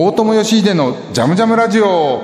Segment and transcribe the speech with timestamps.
[0.00, 2.22] 大友義秀のジャムジャムラジオ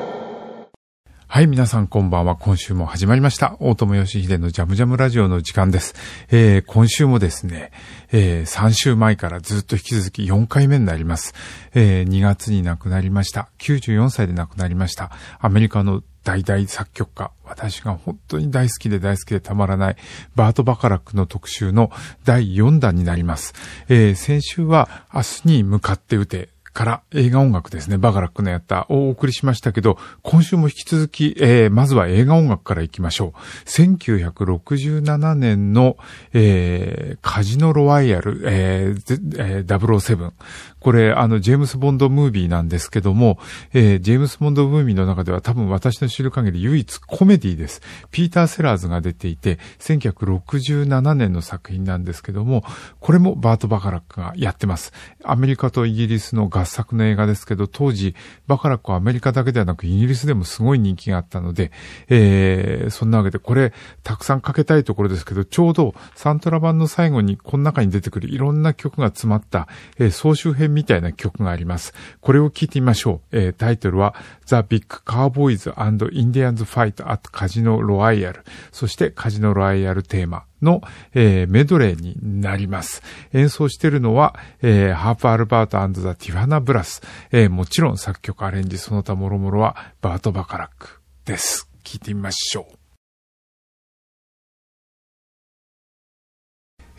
[1.26, 2.36] はい、皆さんこんばんは。
[2.36, 3.56] 今週も始まりました。
[3.58, 5.96] 大友義秀のジャムジャムラジオの時間です。
[6.30, 7.72] えー、今週もですね、
[8.12, 11.34] えー、3週前からずっと引き続き4回目になります。
[11.74, 13.50] えー、2月に亡くなりました。
[13.58, 15.10] 94歳で亡くなりました。
[15.40, 17.32] アメリカの大々作曲家。
[17.44, 19.96] 私が本当に大好きで大好きでたまらない
[20.36, 21.90] バート・バカラックの特集の
[22.22, 23.52] 第4弾になります。
[23.88, 33.68] えー、先週は明日に向かって打てから映画音楽ですね、バカラックのやったをお送りしましたけど、今週も引き続き、えー、まずは映画音楽からいきましょう。
[33.68, 35.96] 1967年の、
[36.32, 40.32] えー、カジノロワイヤル、えー、007。
[40.80, 43.38] これ、あの、ジェームス・ボンドムービーなんですけども、
[43.72, 47.82] えー、ジェームス・ボンドムービーの中では多分私の知る限り唯一コメディです。
[48.10, 52.64] ピーター・セラーズが出ていて、1967年の作品なんですけども、
[52.98, 54.92] これもバート・バカラックがやってます。
[55.22, 58.14] アメリカとイギリスの合作の映画ですけど、当時、
[58.46, 61.70] バカラックはアメリカだけではなくイギリスでもすごい人気があったので、
[62.08, 71.94] えー、そんなわけで、これ、たくさんかけたいところですけど、ちょうどサントラ版の最後にこの中に出てくるいろんな曲が詰まった、えー、総集編みたいな曲があります。
[72.20, 73.38] これを聞いてみましょう。
[73.38, 74.14] えー、タイトルは
[74.46, 78.40] The Big Cowboys and Indians Fight at Casino Royale
[78.72, 80.82] そしてカジノロワイヤルテーマの、
[81.14, 83.02] えー、メドレーになります。
[83.32, 87.02] 演奏しているのは、えー、ハーブ・アルパートザ・ティファナ・ブラス。
[87.30, 91.68] えー、もちろん作曲アレンジその他もろもろはバート・バカラックです。
[91.82, 92.83] 聞いてみましょう。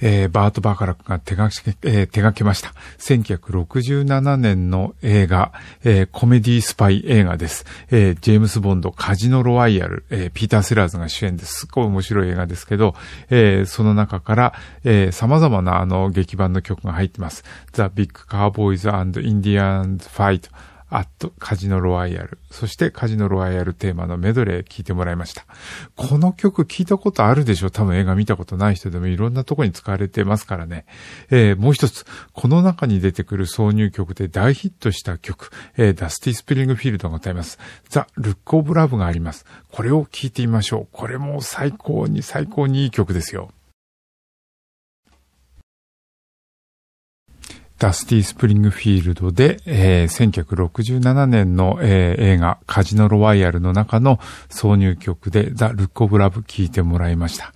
[0.01, 2.73] えー、バート・バーカラックが手がけ、えー、手がけました。
[2.99, 7.65] 1967年の映画、えー、コメディスパイ映画です。
[7.91, 11.61] えー、ジェームス・ボンド、カジノ・ロワイヤル、えー、ピーター・セラーズが主演です。
[11.61, 12.95] すっごい面白い映画ですけど、
[13.29, 17.43] えー、その中から、えー、様々なあの劇版の曲が入ってます。
[17.73, 20.49] The Big Cowboys and Indians Fight
[21.03, 22.37] ットカジノロワイヤル。
[22.51, 25.45] そしてカジノロワイヤルテーマのメドレー聞いてもらいました。
[25.95, 27.69] この曲聞いたことあるでしょ？
[27.69, 30.85] 多分映画見たことない人でもいろんなとこに使われてますからね。
[31.29, 37.59] えー、もう一つ、この中に出てくる挿入曲で大ヒットした曲、えー、ダスティスプリングフィールドが歌います。
[37.89, 39.45] ザ・ルック・オブ・ラブがあります。
[39.71, 40.87] これを聞いてみましょう。
[40.91, 43.51] これも最高に最高にいい曲ですよ。
[47.77, 54.17] ダスティ・スプリングフィールドで、えー、1967年の、えー、映画カジノロワイヤルの中の
[54.49, 57.53] 挿入曲でザ・ルック・オブ・ラブ聴いてもらいました。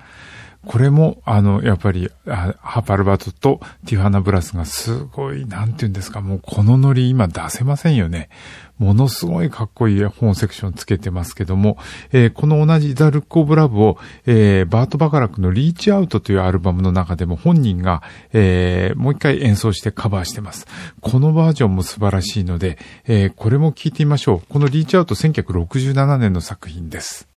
[0.66, 8.30] これも、あの、やっぱり、ハーブアルパートとティファナブラスがすごい、なんて言うんですか、もうこのノリ今出せませんよね。
[8.78, 11.78] ものすごいかっこいい本セクションつけてますけども、
[12.12, 18.02] えー、この同じザ・ルック・オブ・ラブを、えー、バート・バカラックのリーチ・アウトというアルバムの中でも本人が、
[18.34, 20.66] えー、もう一回演奏してカバーしてます。
[21.02, 24.42] このバージョンも素晴らしいので、え、これも聞いてみましょう。
[24.50, 27.30] このリーチ・アウト1967年の作品です。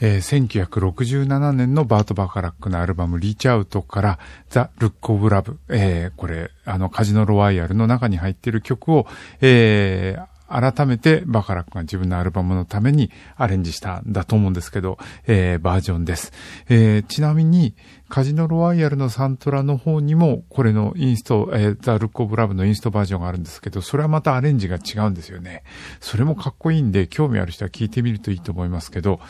[0.00, 4.18] えー、1967年のバート・バカラックのアルバムリーチアウトから
[4.48, 9.06] ザ・ルック・オブ・ラブ、えー、これ、あの、カジノ・ロワイヤルの中に入っている曲を、
[9.40, 16.32] えー、改めてバカラックが自分のアルバムのためにアレンジしたんだと思うんですけど、えー、バージョンです。
[16.68, 17.74] えー、ちなみに、
[18.08, 25.62] カジノロワイヤルのサントラの方にも、これのインスト、えー、ザ・ルック・オブ・ラブのインストバージョンがあるんですけど、それはまたアレンジが違うんですよね。
[26.00, 29.20] それもかっこいいんで、興味ある人は聞いてみるといいと思いますけど、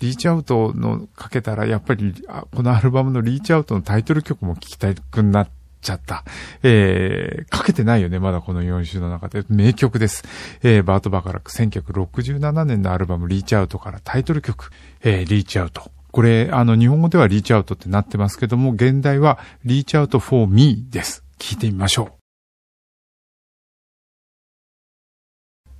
[0.00, 2.14] リーチアウトのかけたら、やっぱり、
[2.50, 6.24] このアルバムのリーチアウトのタイトル曲も聞きたくなって、ちゃった。
[6.62, 9.44] えー、かけてないよね、まだこの4週の中で。
[9.48, 10.24] 名曲です。
[10.62, 14.70] えー、バート・バカラック、1967年のアルバム、リーチアウトからタイトル曲、
[15.02, 15.90] えー、リーチアウト。
[16.12, 21.24] これ、あの、日本語ではリーチアウトってなってますけども、現代はリーチアウト for me です。
[21.38, 22.20] 聞いてみましょう。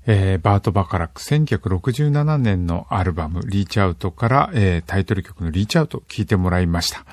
[0.06, 7.05] えー、バート・バカラック1967年のアルバムリーチアウトから、えー、タイトル曲のリーチアウト聞いてもらいました。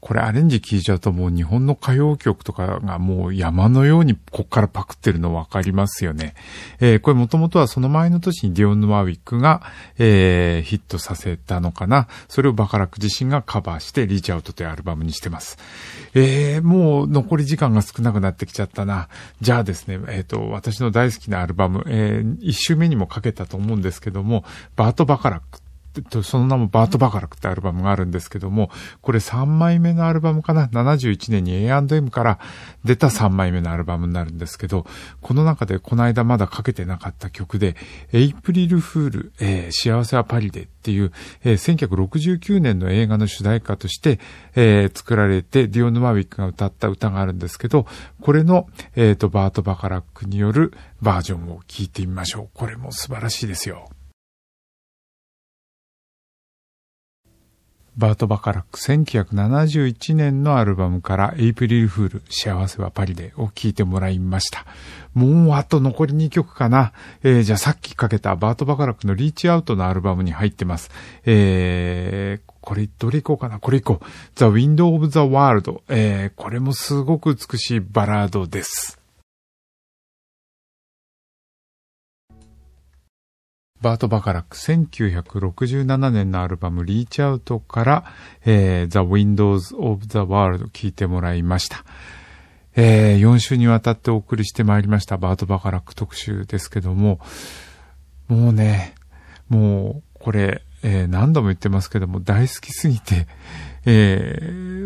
[0.00, 6.34] これアレンジ聞いちゃうともう日本の歌謡曲とかがもう山のようにこっからパクってるの分かりますよね。
[6.80, 9.62] えー、これもともとはその前の年にディオン・ヌワウィックが、
[9.98, 12.08] えー、ヒットさせたのかな。
[12.28, 15.58] それをバカラック自身がカバーしてリーチアウトというアルバムにしてます。
[16.14, 19.08] えー、もう残り時間が少なくなってきちゃったな。
[19.42, 24.44] じゃあですね、えっ、と、私の大好きなアルバム、えー、一周目にもかけたと思うんですけども、
[24.76, 25.60] バート・バカラック。
[26.22, 28.70] その名もバート・バカラクってアルバムがあるんですけども、
[29.00, 32.38] これ3枚目のアルバムかな ?71 年に A&M から
[32.84, 34.86] 出た3枚目のアルバムになるんですけど、
[35.20, 37.76] この中でこの間まだかけてなかった曲で、
[38.12, 41.12] エイプリルフール、えー、幸せはパリでっていう、
[41.44, 44.20] えー、1969年の映画の主題歌として、
[44.54, 47.86] えー、作られて、ディオヌ・マウィックが歌った歌があるんですけど、
[48.20, 50.72] これの、えっ、ー、と、バート・バカラックによる
[51.02, 52.48] バージョンを聴いてみましょう。
[52.54, 53.90] これも素晴らしいですよ。
[58.00, 64.64] バート・バカラック1971年のアルバムからエイプリルフール幸せはパリでを聴いてもらいました。
[65.12, 66.92] もうあと残り2曲かな。
[67.22, 70.90] えー、じゃあさっきかけたバート・バカラックのリーチアウトのアルバムに入ってます。
[71.26, 74.06] えー、これどれ行こうかなこれ行こう。
[74.36, 75.82] The Window of the World。
[75.88, 78.99] えー、これもすごく美しいバラードです。
[83.80, 88.04] バート・バカラック1967年のアルバムリーチアウトから、
[88.44, 91.84] えー、The Windows of the World 聞いてもらいました。
[92.76, 97.20] えー、4週にわたってお送りしてまいりましたバート・バカラック特集ですけども、
[98.28, 98.94] もうね、
[99.48, 103.26] もうこれ、えー、何度も言ってますけども大好きすぎて、
[103.86, 104.38] え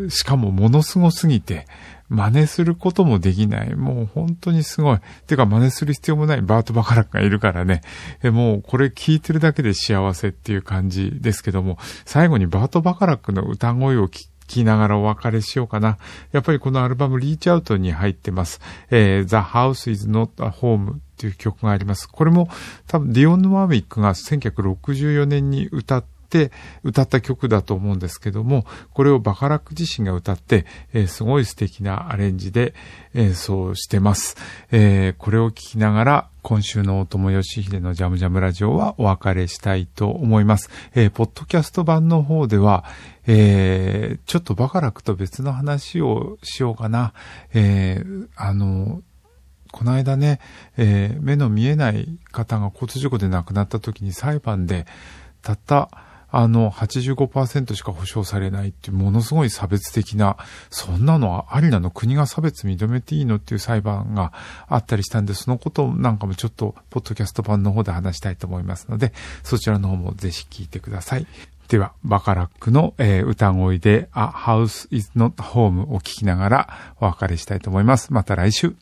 [0.07, 1.67] ー、しかもものすごすぎて、
[2.15, 3.75] 真似することもできない。
[3.75, 4.99] もう本当にすごい。
[5.27, 7.83] てか真似する必要もないバート・バカラックがいるからね。
[8.23, 15.99] えもうこれ聞いてるだけで幸せっていう感じですけども、最後にバート・バカラックの歌声を聞きながらお別れしようかな。
[16.33, 18.61] やっぱりこのアルバムリーチアウトに入ってます。
[18.91, 22.09] えー、The House is Not a Home っていう曲があります。
[22.09, 22.49] これも
[22.87, 26.51] 多分ディオン・ヌマーミックが1964年に歌っって
[26.83, 32.75] 歌った曲だと思うんですけども、これをバカラック自身が歌って、えー、すごい素敵なアレンジで
[33.15, 34.37] 演奏してます。
[34.73, 40.69] えー、これを聴きながら、今週の大友義秀のジャムジャムラジオはお別れしたいと思います。
[40.95, 42.85] えー、ポッドキャスト版の方では、
[43.27, 47.15] えー、ちょっとバカラックと別の話をしようかな。
[47.55, 49.03] えー、あの、
[49.71, 50.41] この間ね、
[50.77, 54.87] えー、目の見えない方が交通事故で亡くなった時に裁判で、
[55.43, 55.91] たった
[56.37, 60.37] あの、85%しか保証されないって、ものすごい差別的な、
[60.69, 64.33] そんなのはありなの国が差別認めていいのっていう裁判が
[64.67, 69.13] あったりしたんで、そのことなんかもちょっと、ポッドキャスト版の方で話したいと思いますので、
[69.45, 71.27] そちらの方もぜひ聞いてください。
[71.69, 76.69] では、バカラックの、えー、歌声で、A House is Not Home を聞きながら
[77.01, 78.13] お別れしたいと思います。
[78.13, 78.75] また来週。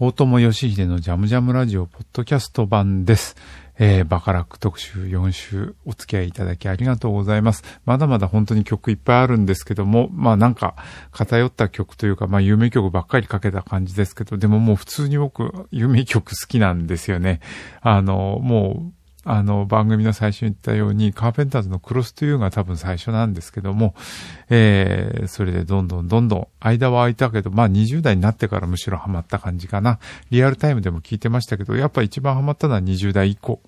[0.00, 3.34] 大友義秀のジャムジャムラジオポッドキャスト版です。
[3.80, 7.64] えー、バカラック特集4週お付き合いいただきありがとうございます。
[7.84, 10.76] まだまだ本当に曲いっぱいあるんですけども、まあなんか
[11.10, 17.40] 偏った曲というか、まあ有名曲ばっかりかけた感じですけど、でももう普通に僕有名曲好きなんですよね。
[17.80, 23.94] あの、もうあの、番組の最初に言ったように、カーペンターズのクロストゥーが多分最初なんですけども、
[24.48, 29.98] えー、それでどんどんどんどん、間は空いたけど、まあ20代になってからむしろハマった感じかな。
[30.30, 33.60] リアルタイムでも聞いてましたけど、やっぱ一番ハマったのは20代以降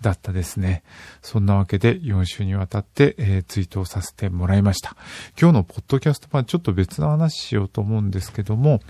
[0.00, 0.82] だったですね。
[1.22, 4.96] そんなわけで4週にわたって、えー、ツイートをさせてもらいました。
[5.40, 8.80] 今日のポッドキャスト版ちょっと別の話しようと思うんですけども、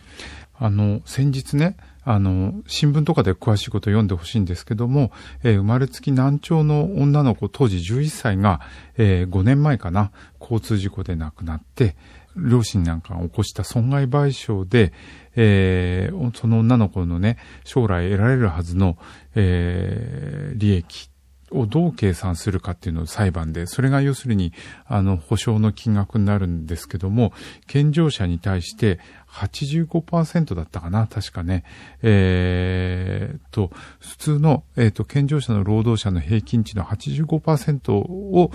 [0.58, 5.10] あの、先日ね、あの、新聞とかで詳しいことを読んでほしいんですけども、
[5.42, 8.60] えー、生まれつき難聴の女の子、当時11歳が、
[8.96, 11.96] えー、5年前かな、交通事故で亡くなって、
[12.36, 14.92] 両親なんかが起こした損害賠償で、
[15.34, 18.98] えー、その女の子のね、将来得られるはずの、
[19.34, 21.10] えー、利益
[21.52, 24.52] をどう計算するかっていうのを裁判で、それが要するに、
[24.86, 27.32] あの、保証の金額になるんですけども、
[27.66, 28.98] 健常者に対して
[29.28, 31.64] 85%だったかな、確かね。
[32.02, 38.50] えー、と、普通の、えっ、ー、と、健常者の労働者の平均値の85%を、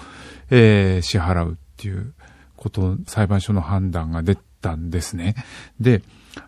[0.49, 2.13] えー、支払うっていう
[2.57, 5.35] こと裁判所の判断が出たんですね。
[5.79, 6.03] で、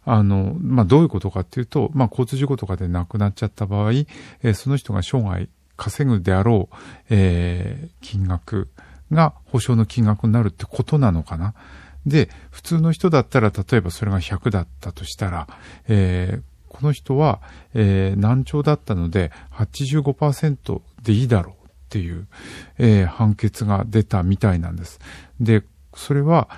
[0.06, 6.76] あの、まあ、どういうことかっていうと、まあ、交通事故とかで亡くなっちゃった場合、えー、その人が生涯稼ぐであろう、
[7.10, 8.70] えー、金額
[9.12, 11.54] が保証の金額になるってことなのかな。
[12.06, 15.48] で、普通の人だったら、例えばそれが100だったとしたら、
[15.88, 17.42] えー、この人は、
[17.74, 22.28] えー、難聴だったので85%でいいだろうっていう、
[22.78, 25.00] えー、判決が出たみたいなんです。
[25.40, 25.64] で、
[25.96, 26.50] それは、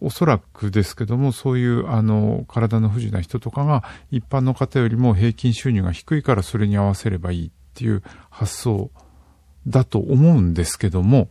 [0.00, 8.90] おそらくですけども、そういう、あの、体の不自由な人とかが、一般の方よりも平均収入が低いからそれに合わせればいいていう発想
[9.66, 11.28] だと思うんですけども、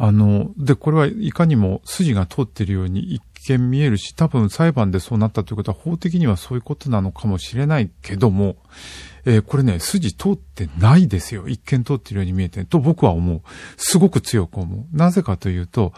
[0.00, 8.56] あの、で、これはいかにも筋が通っているように一見見えるし、多分裁判でそうなったということは法的にはそういうことなのかもしれないけども、
[9.24, 11.48] えー、これね、筋通ってないですよ。
[11.48, 13.42] 一見通ってるように見えてと僕は思う。
[13.76, 14.96] すごく強く思う。
[14.96, 15.92] なぜかというと、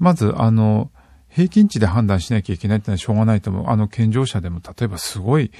[0.00, 0.90] まず、あの、
[1.28, 3.68] 平均値で判断しなきゃいけないってのはしょうがないと思う。
[3.68, 5.52] あの、健常者でも、例えばすごい、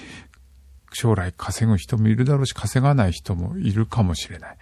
[0.92, 4.56] 将来稼ぐ人もいるだろうし、稼がない人もいるかもしれない。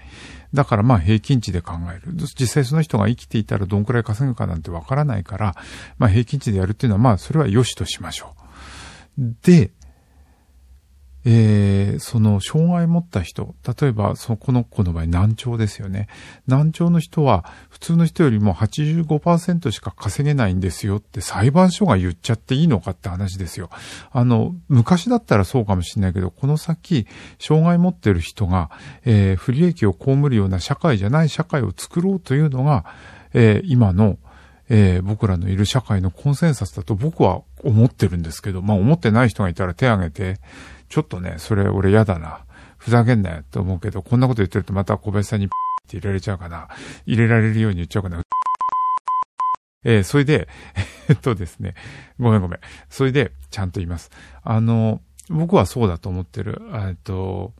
[0.52, 2.14] だからまあ平均値で考える。
[2.14, 5.56] 実際その人が生きていたらどんくらい稼ぐかなんてわからないから、
[5.98, 8.34] まあ平均値でやるっていうのはまあそれは良しとしましょ
[9.18, 9.34] う。
[9.42, 9.70] で、
[11.30, 16.08] えー、その障害を持った人、例えばそこの子の場合難聴ですよね。
[16.46, 23.68] 難聴の人は普通の人よりも85%しか稼げないんですよって裁判所が言っちゃっていいのかって話ですよ。
[24.10, 27.06] あの、昔だったらそうかもしれないけど、この先、
[27.38, 28.70] 障害持ってる人が、
[29.04, 32.86] えー、不利益を被るような社会じゃない社会を作ろうというのが、
[33.34, 34.16] えー、今の
[34.70, 40.40] えー、僕らのいる社会のコンセンサスだと僕は思ってるんですけど、まあ思ってない人がいたら手挙げて、
[40.88, 42.44] ちょっとね、それ俺嫌だな。
[42.78, 45.48] ふざけんなよって思うけど、こんなこと言ってるとまた小林さんにっ
[45.88, 46.68] て入れられちゃうかな。
[47.06, 48.22] 入れられるように言っちゃうかな。
[49.84, 50.48] えー、それで、
[51.08, 51.74] えっとですね、
[52.18, 52.60] ごめんごめん。
[52.90, 54.10] それで、ちゃんと言います。
[54.42, 56.60] あの、僕はそうだと思ってる。
[56.72, 57.54] えっと、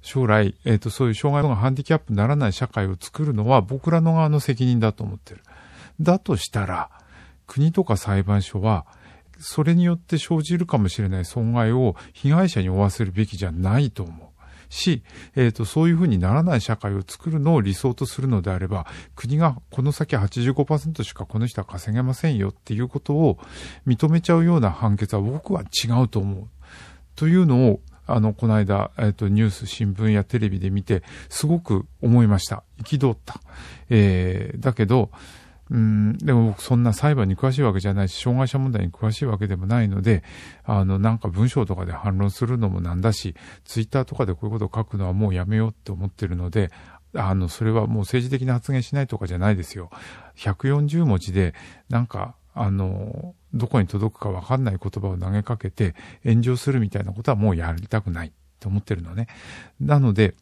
[0.00, 5.42] 将来、えっと、そういう障害がハンディキャップにならない社会を作るのは僕らの側の責任だと思ってる。
[6.00, 6.90] だとしたら、
[7.46, 8.86] 国とか裁判所は、
[9.38, 14.36] それによって生じるかもしれない損害を被害者に負わせるべきじゃないと思う。
[14.68, 15.02] し、
[15.34, 23.38] えっ、ー、と、そういうふうにならない社会を作るのを理想とするのであれば、国がこの先85%しかこの人は稼げませんよっていうことを
[23.86, 26.48] 認めちゃうような判決は僕は違うと思う。
[27.14, 32.62] というのを、あの、この間、えっ、ー、と、ニュース、新聞やテレビで見て、すごく思いました。
[32.84, 33.40] 憤った。
[33.90, 35.10] えー、だけど、
[35.68, 40.22] うん、でも僕そんな裁判に詳しいわけじゃないし、障害者問題に詳しいわけでもないので、
[40.64, 46.70] あの、なんか文章とかで反論するのもなんだし、ツイッターとかでこういうことを書くのはもうやめようって思ってるので、
[47.14, 49.90] あの、それはもう政治的な発言しないとかじゃないですよ。
[50.36, 51.54] 140文字で、
[51.88, 55.94] なんか、あの、どこに届くかわかんない言葉を投げかけて
[56.24, 59.26] 炎上するみたいなことはもうやりたくないと思ってるのね。
[59.80, 60.34] なので、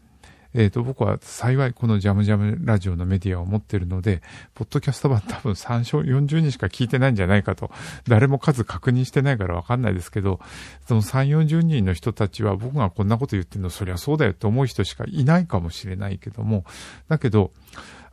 [0.55, 4.23] えっ、ー、と、僕は幸いこのジャムジャムラジオのメディアを持ってるので、
[4.55, 7.71] ポッドキャスト版多分3章40人しか聞いてないんじゃないかと、
[8.07, 10.39] 誰も数確認してないからわかんないですけど、
[10.87, 16.65] その3、40人の人たちは僕がこんなこと言ってるの、そりゃそうだよって思う人しかいないかもしれないけども、
[17.09, 17.51] だけど、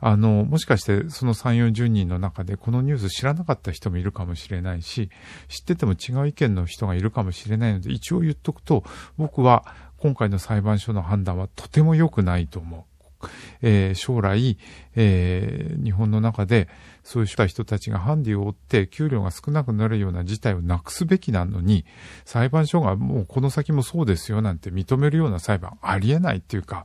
[0.04, 5.10] あの、もしかしてその3、40人の中でこのニュース知らなかった人もいるかもしれないし、
[5.48, 8.82] 知ってても違う意見の人がいるかもしれないので、一応言っとくと、
[9.16, 9.64] 僕は
[10.02, 12.86] 今回の裁判所の判断はとても良くないと思
[13.22, 13.28] う。
[13.60, 14.58] えー、将来、
[14.96, 16.68] えー、日本の中で
[17.04, 21.84] そういう人たちがハンディを負って給料が少なくなるような事態をなくすべきなのに、
[22.24, 26.84] 裁判所がもうこの先もそうですよなんて認めるような裁判ありえないっていうか、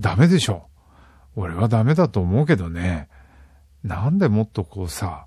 [0.00, 0.66] ダメでしょ。
[1.36, 3.08] 俺はダメだと思うけどね。
[3.84, 5.26] なんでもっとこうさ、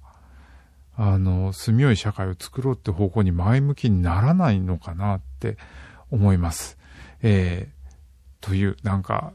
[0.98, 5.58] あの、住みよい社会を作ろうって方向に前向きにならないのかなって
[6.12, 6.78] 思います。
[7.22, 9.34] えー、という、なんか、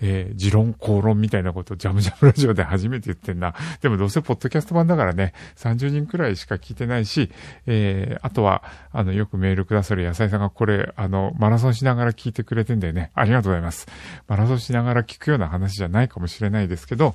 [0.00, 3.54] えー、持論、公論みたいなことをジャムジャムラジオで初めて言ってんな。
[3.80, 7.30] でもどうせポッドキャスト版だからね、30人くらいしか聞いてないし、
[7.66, 13.10] えー、あとは、あの、よくメールくださる野菜さんがこれ、あの、マラソンしながら聞いてくれてんだよね。
[13.14, 13.86] ありがとうございます。
[14.28, 17.14] マラソンしながら聞くような話じゃないかもしれないですけど、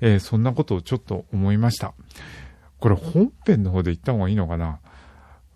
[0.00, 1.94] えー、そんなことをちょっと思いました。
[2.78, 4.78] これ本編の方で言った方がいいのかな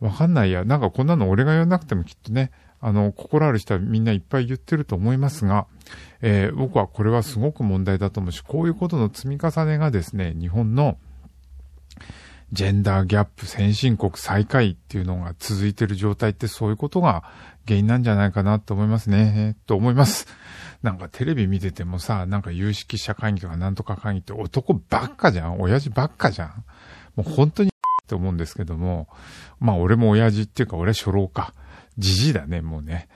[0.01, 0.65] わかんないや。
[0.65, 2.51] なんかこんなの俺がやらなくてもきっとね、
[2.83, 5.67] あの、心ある人はみんないっぱい言ってると思いますが、
[6.21, 10.99] えー、僕はこれはすごく問題だと思うし、こういうことの積み重ねがですね、日本の
[12.51, 17.23] ジェンダーギャップ先進国最下位っていうのが続いてる状態ってそういうことが
[17.67, 19.57] 原因なんじゃないかなと思いますね。
[19.67, 20.27] と思います。
[20.83, 26.65] なんかテレビ見ててもさ、なんか有識者会議とかなんとか会議って男ばっかじゃん親父ばっかじゃん
[27.15, 27.73] もう本当にっ
[28.07, 29.09] て思うんですけども、
[29.61, 31.55] まあ俺も親父っていうか俺は初老か。
[31.99, 33.09] じじいだね、もうね。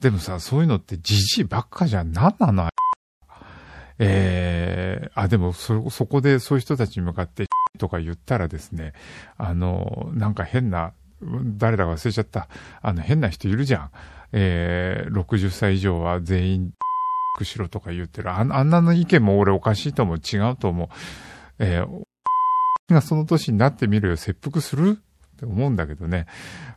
[0.00, 2.12] でもさ、そういうのってじじいばっかじゃん。
[2.12, 2.68] なんなの？
[3.98, 7.46] えー、あ、でも、そ、そこでそういう人たちに向かって
[7.78, 8.92] とか言ったらですね、
[9.36, 12.48] あの、なんか変な、誰だか忘れちゃった。
[12.82, 13.90] あの、変な人いるじゃん。
[14.32, 16.70] えー、60歳以上は全員、
[17.42, 18.30] しろとか言ってる。
[18.30, 20.16] ああんなの意見も俺おかしいと思う。
[20.18, 20.88] 違うと思う。
[21.58, 22.04] えー、
[22.92, 24.16] がその年になってみるよ。
[24.16, 24.98] 切腹する？
[25.34, 26.26] って思うんだけどね。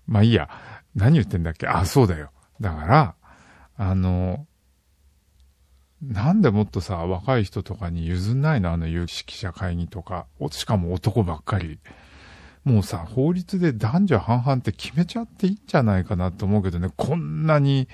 [0.07, 0.49] まあいいや。
[0.97, 1.67] 何言ってんだっけ？
[1.67, 2.31] あ、そうだよ。
[2.59, 3.15] だから、
[3.77, 4.45] あの、
[6.01, 8.71] なんでもっとさ、若い人とかに譲んないの？
[8.71, 10.25] あの有識者会議とか。
[10.51, 11.79] しかも男ばっかり。
[12.67, 17.87] もうさ、法律で男女半々って決めちゃっていいんじゃないかなと思うけどね、こんなに、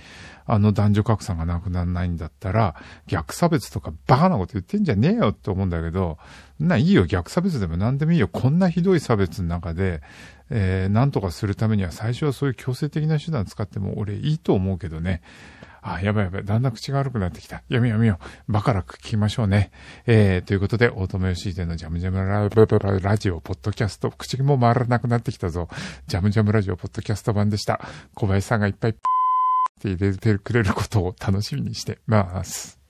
[0.45, 2.75] あの男女格差がなくならないんだったら、
[3.05, 6.17] 逆差別とかバカなこと言ってんじゃねえよって思うんだけど、
[6.59, 8.27] な、いいよ、逆差別でも何でもいいよ。
[8.27, 10.01] こんなひどい差別の中で、
[10.49, 15.21] えー、なんとかするためには最初はそういう強制的な手段使っても俺いいと思うけどね。
[15.83, 16.45] あ、やばいやばい。
[16.45, 17.61] だんだん口が悪くなってきた。
[17.67, 18.19] やめようやめよ。
[18.47, 19.71] バカラク聞きましょうね。
[20.07, 22.47] えー、ということで、オートメヨシーデのジャムジャムラ
[22.99, 25.67] ラジオ、ポッドキャスト、口も回らなくなってきたぞ。
[26.07, 27.81] ジャムジャムラジオ、ポッドキャスト版でした。
[28.15, 28.93] 小林さんがいっぱいっ
[29.81, 32.79] て入れてくれることを楽しみにしてます。